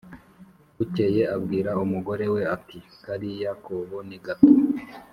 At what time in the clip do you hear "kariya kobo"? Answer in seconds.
3.05-3.97